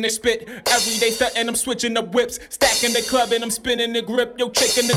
and 0.00 0.04
they 0.06 0.08
spit. 0.08 0.48
Every 0.48 0.98
day 0.98 1.10
stuntin', 1.10 1.46
I'm 1.46 1.54
switching 1.54 1.96
up 1.98 2.14
whips. 2.14 2.40
Stacking 2.48 2.94
the 2.94 3.02
club 3.02 3.32
and 3.32 3.44
I'm 3.44 3.50
spinning 3.50 3.92
the 3.92 4.00
grip. 4.00 4.38
Yo, 4.38 4.48
chickin' 4.48 4.86
the 4.86 4.96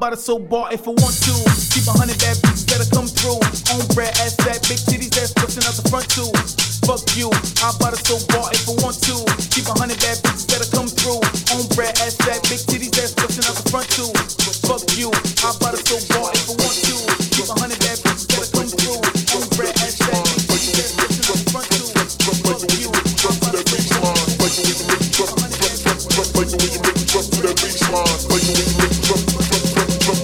about 0.00 0.16
it 0.16 0.24
so 0.24 0.38
bought 0.38 0.72
if 0.72 0.88
I 0.88 0.96
want 0.96 1.12
to. 1.28 1.34
Keep 1.76 1.84
a 1.84 1.92
hundred 1.92 2.16
bad 2.24 2.40
bitches 2.40 2.64
better 2.64 2.88
come 2.88 3.04
through. 3.04 3.36
On 3.68 3.84
bread, 3.92 4.16
ass 4.24 4.32
fat, 4.40 4.64
big 4.64 4.80
titties, 4.88 5.12
that's 5.12 5.28
pushing 5.36 5.60
out 5.68 5.76
the 5.76 5.84
front 5.92 6.08
too. 6.08 6.24
Fuck 6.88 7.04
you, 7.20 7.28
I 7.60 7.68
bought 7.76 7.92
a 7.92 8.00
so 8.00 8.16
bought 8.32 8.56
if 8.56 8.64
I 8.64 8.80
want 8.80 8.96
to. 9.04 9.20
Keep 9.52 9.68
a 9.68 9.76
hundred 9.76 10.00
bad 10.00 10.16
bitches 10.24 10.48
better 10.48 10.64
come 10.72 10.88
through. 10.88 11.20
On 11.52 11.68
bread, 11.76 11.92
ass 12.00 12.16
fat, 12.16 12.40
big 12.48 12.64
titties, 12.64 12.96
that's 12.96 13.12
pushing 13.12 13.44
out 13.44 13.60
the 13.60 13.68
front 13.68 13.92
too. 13.92 14.08
Fuck 14.64 14.88
you, 14.96 15.12
I 15.44 15.52
bought 15.60 15.76
a 15.76 15.80
so 15.84 16.00
bought 16.16 16.32
if 16.32 16.48
I 16.48 16.56
want 16.64 16.80
to. 16.80 16.96
Keep 17.36 17.52
a 17.52 17.60
hundred 17.60 17.84
bad 17.84 18.00
bitches 18.00 18.24
better 18.24 18.48
come 18.56 18.72
through. 18.72 19.04
On 19.36 19.44
bread, 19.52 19.76
ass 19.84 20.00
fat, 20.00 20.40
big 20.48 20.64
titties, 20.64 20.80
that's 20.80 21.04
pushing 21.04 21.28
out 21.28 21.44
the 21.44 21.52
front 21.52 21.68
too. 21.76 21.92
Fuck 21.92 22.08
you, 22.08 22.08
I 22.16 22.16
bought 22.16 22.16
it 22.16 22.24
so 22.24 22.24
bought. 22.40 22.40
Like 22.40 22.56
the 22.56 22.64
way 22.64 22.80
you 22.80 22.88
make 22.88 23.04
it 23.04 23.20
drop 23.20 23.36
to 23.36 23.52
that 23.52 23.68
baseline. 23.68 24.16
Like 24.40 24.56
the 24.56 24.64
way 24.64 24.64
you 24.64 24.80
make 24.80 26.88
it 26.88 27.12
drop 27.12 27.28
to 27.28 27.44
that 27.44 27.52
baseline. 27.60 28.00
Like 28.00 28.16
the 28.16 28.32
way 28.32 28.40
you 28.40 28.52
make 28.56 28.64
it 28.64 29.04
drop 29.04 29.20
to 29.20 29.36
that 29.36 29.36
baseline. 29.36 29.49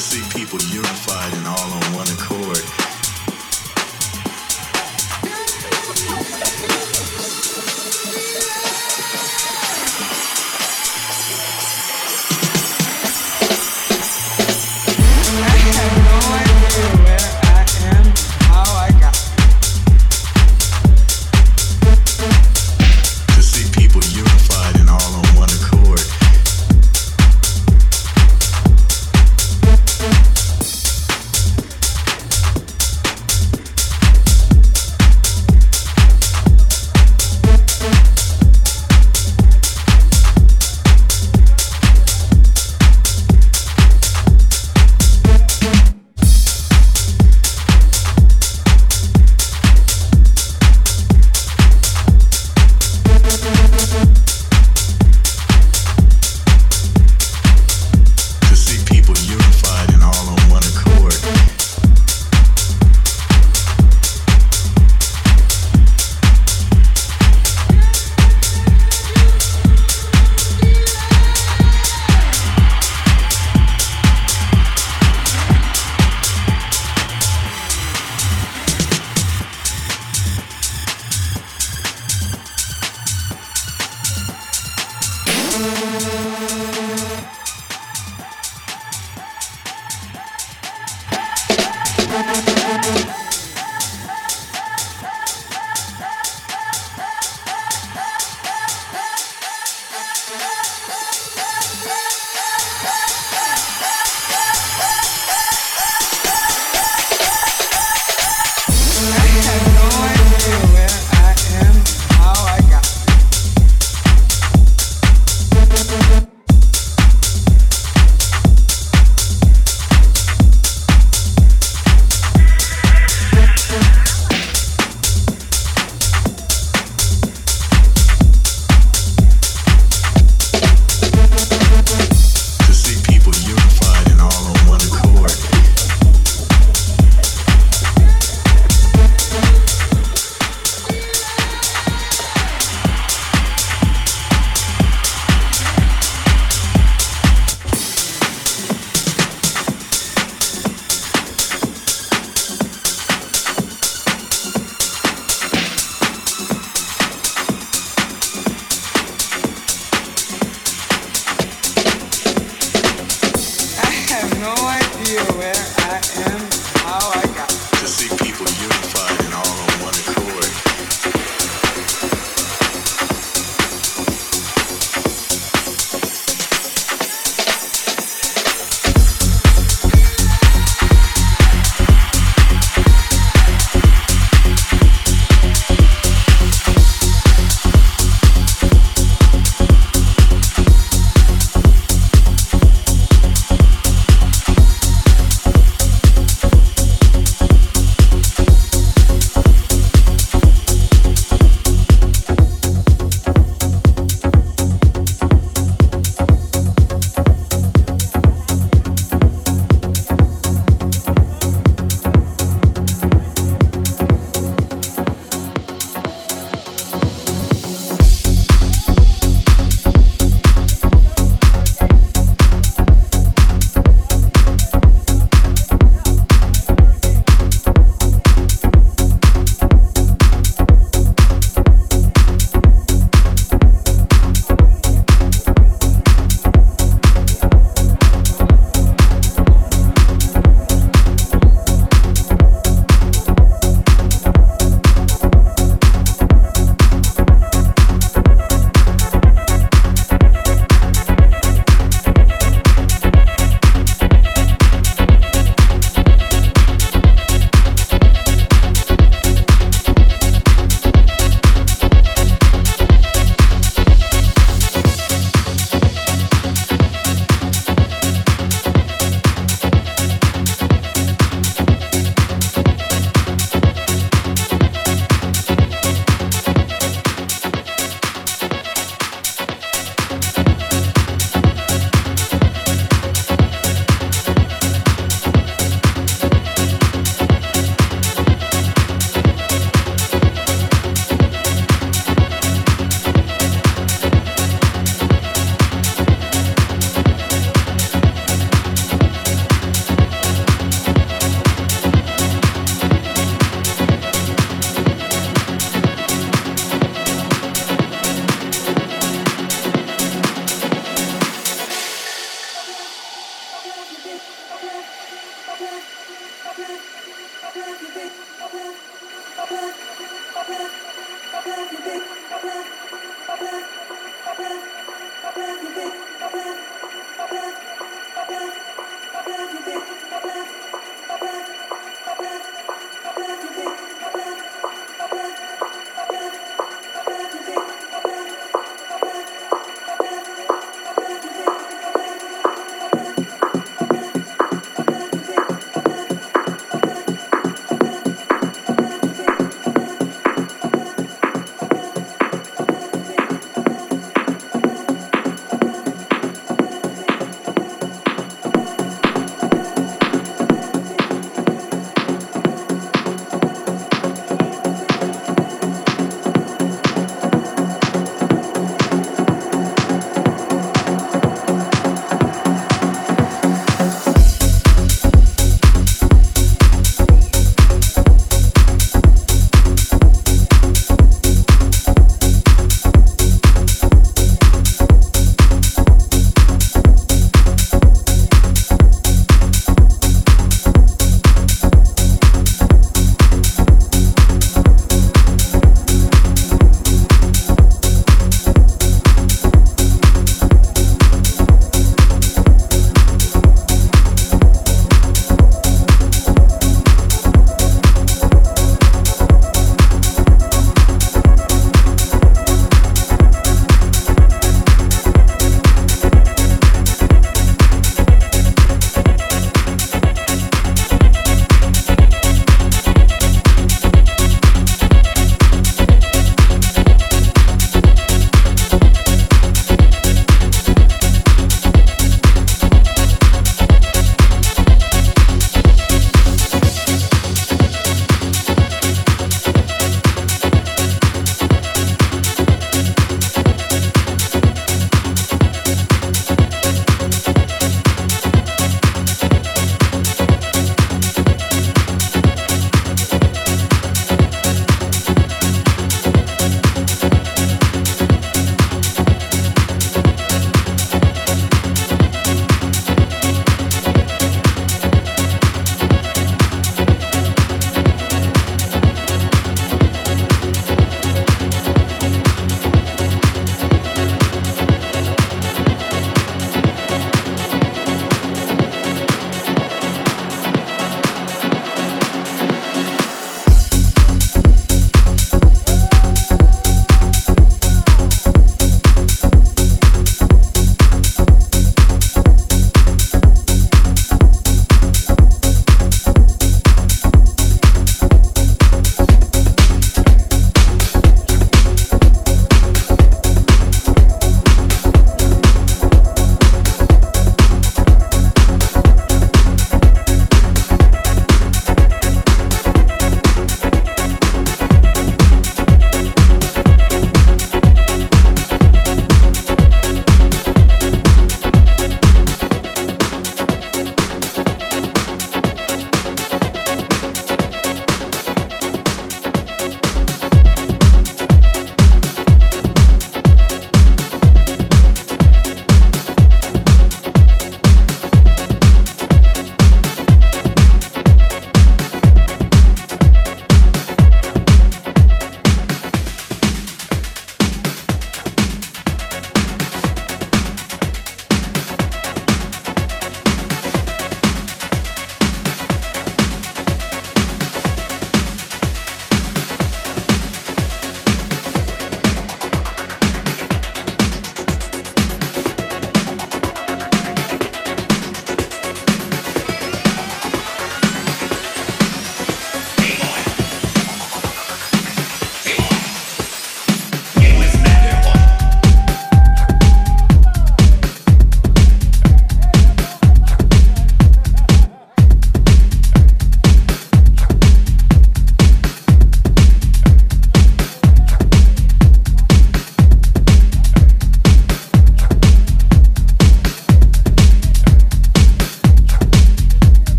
see 0.00 0.22
people 0.30 0.58
unified 0.62 1.30
in 1.34 1.46
all 1.46 1.79